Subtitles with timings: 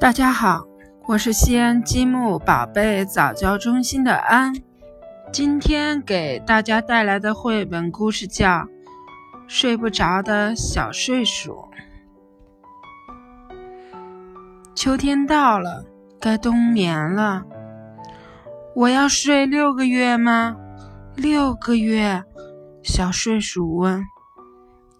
[0.00, 0.64] 大家好，
[1.06, 4.54] 我是西安积木宝贝早教中心的安。
[5.32, 8.48] 今天给大家带来的绘本故事叫
[9.46, 11.52] 《睡不着的小睡鼠》。
[14.74, 15.84] 秋天到了，
[16.20, 17.44] 该冬眠了。
[18.74, 20.56] 我要睡六个月吗？
[21.16, 22.22] 六个月，
[22.88, 24.06] 小睡鼠问。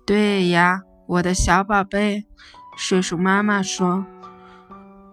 [0.04, 2.26] 对呀，我的小宝贝，
[2.76, 4.04] 睡鼠妈妈说。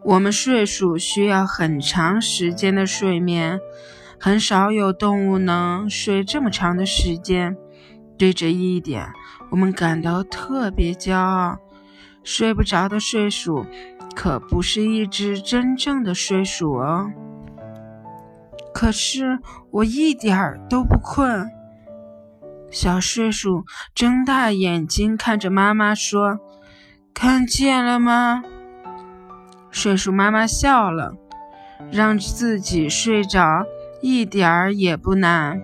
[0.04, 3.62] 我们睡鼠需要很长时间的睡眠，
[4.20, 7.56] 很少有动物能睡这么长的时间。
[8.18, 9.08] 对这一点，
[9.52, 11.58] 我们感到特别骄傲。
[12.26, 13.66] 睡不着的睡鼠
[14.14, 17.10] 可不是一只真正的睡鼠哦。
[18.74, 19.40] 可是
[19.72, 21.50] 我一点儿都不困。
[22.76, 23.64] 小睡鼠
[23.96, 26.42] 睁大眼睛看着妈妈说
[27.16, 28.44] ：“看见了吗？”
[29.72, 31.14] 睡鼠妈妈笑了，
[31.90, 33.64] 让自己睡着
[34.02, 35.62] 一点儿也不难。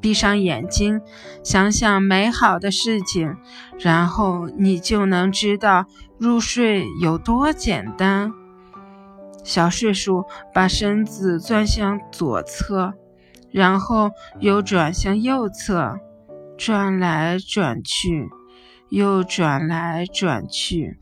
[0.00, 1.00] 闭上眼睛，
[1.44, 3.36] 想想美好的事情，
[3.78, 5.86] 然后你就能知道
[6.18, 8.32] 入睡有多简单。
[9.44, 12.94] 小睡鼠把身子转向左侧，
[13.52, 16.00] 然后又转向右侧，
[16.56, 18.28] 转来转去，
[18.88, 20.98] 又转来转去。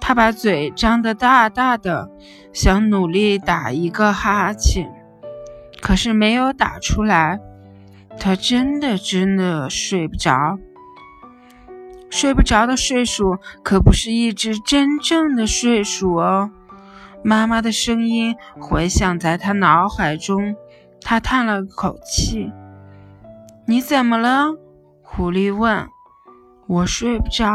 [0.00, 2.10] 他把嘴张得大大的，
[2.52, 4.90] 想努力打一个哈欠，
[5.80, 7.40] 可是没有打出来。
[8.18, 10.58] 他真的真的睡不着。
[12.10, 16.50] 睡不着的睡鼠可不是一只真正的睡鼠哦。
[17.22, 20.56] 妈妈的声音回响在他脑海中，
[21.02, 22.50] 他叹了口气
[23.68, 24.54] ：“你怎么了？”
[25.04, 25.86] 狐狸问。
[26.66, 27.52] “我睡不着。”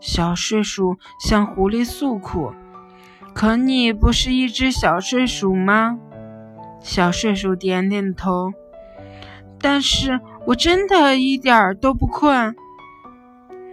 [0.00, 2.52] 小睡鼠向狐狸诉苦
[3.32, 5.98] ：“可你不是一只小睡鼠吗？”
[6.82, 8.52] 小睡鼠点点头
[9.60, 12.56] ：“但是我真的一点儿都不困。”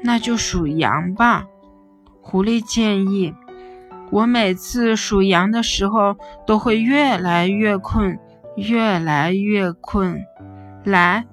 [0.03, 1.47] 那就数羊吧，
[2.21, 3.33] 狐狸建议。
[4.11, 8.19] 我每次数羊的时候，都会越来越困，
[8.55, 10.21] 越来越困。
[10.83, 11.25] 来，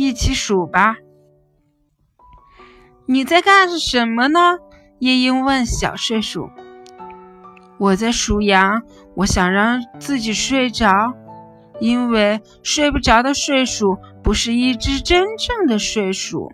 [0.00, 0.96] 一起数吧。
[3.04, 4.56] 你在干什么呢？
[4.98, 6.48] 夜莺问小睡鼠。
[7.76, 8.80] 我在数羊，
[9.14, 11.12] 我想让自己睡着，
[11.80, 16.50] 因为睡不着的睡鼠不是一只真正的睡鼠。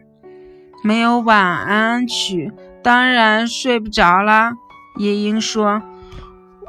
[0.83, 2.53] 没有晚安曲，
[2.83, 4.55] 当然睡不着啦。
[4.99, 5.83] 夜莺说：“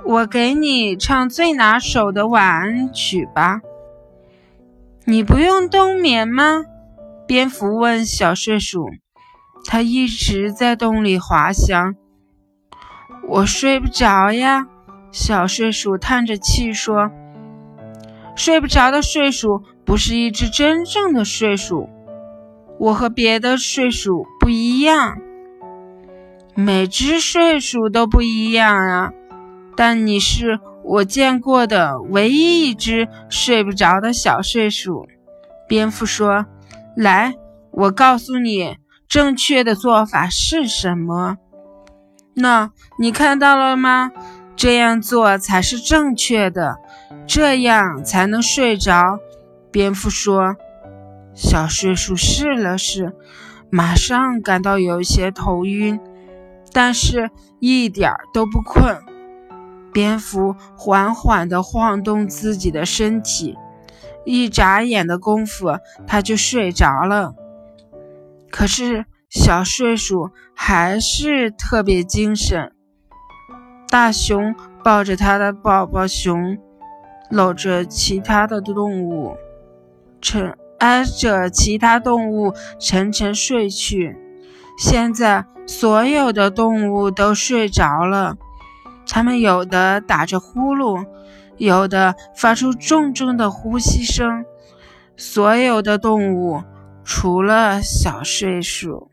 [0.06, 3.62] 我给你唱最拿手的晚安曲吧。”
[5.09, 6.66] 你不用冬眠吗？
[7.25, 8.90] 蝙蝠问小睡鼠。
[9.63, 11.95] 它一直在洞里滑翔，
[13.25, 14.68] 我睡不着呀。
[15.09, 17.09] 小睡鼠叹着气说
[18.35, 21.88] ：“睡不着的睡鼠不是一只真正的睡鼠。
[22.78, 25.19] 我和别的睡鼠不一样，
[26.53, 29.12] 每只睡鼠都不一样啊。
[29.78, 35.06] 但你是我见过的唯一一只睡不着的小睡鼠。”
[35.68, 36.46] 蝙蝠说
[36.98, 37.36] ：“来，
[37.72, 38.78] 我告诉你。”
[39.08, 41.38] 正确的做法是什么？
[42.34, 44.12] 那你看到了吗？
[44.58, 46.75] 这样做才是正确的，
[47.25, 49.19] 这样才能睡着。
[49.72, 50.58] 蝙蝠说
[51.34, 53.16] ：“小睡鼠试了试，
[53.69, 56.02] 马上感到有些头晕，
[56.74, 57.30] 但是
[57.62, 58.98] 一点儿都不困。”
[59.97, 63.58] 蝙蝠缓缓地晃动自己的身体，
[64.25, 67.34] 一眨眼的功夫，它就睡着了。
[68.52, 72.72] 可是小睡鼠还是特别精神。
[73.90, 74.53] 大熊
[74.84, 76.59] 抱着他的宝宝熊，
[77.31, 79.36] 搂着其他的动物，
[80.22, 84.16] 沉挨着其他动物沉沉睡去。
[84.77, 88.38] 现在所有的动物都睡着了，
[89.07, 91.06] 它们有的打着呼噜，
[91.57, 94.45] 有的发出重重的呼吸声。
[95.15, 96.63] 所有的动物。
[97.09, 99.09] 除了小睡鼠，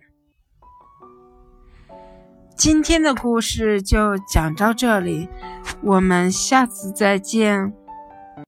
[2.56, 5.28] 今天的故事就讲到这里，
[5.80, 7.72] 我们下次再见。